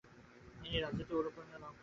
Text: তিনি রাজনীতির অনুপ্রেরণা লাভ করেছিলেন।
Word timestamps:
তিনি 0.61 0.77
রাজনীতির 0.77 1.19
অনুপ্রেরণা 1.21 1.57
লাভ 1.57 1.71
করেছিলেন। 1.71 1.79